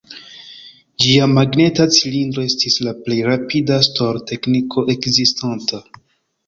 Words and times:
Ĝia 1.03 1.27
magneta 1.33 1.87
cilindro 1.97 2.47
estis 2.53 2.81
la 2.89 2.95
plej 3.05 3.21
rapida 3.29 3.81
stor-tekniko 3.91 4.87
ekzistanta. 4.99 5.87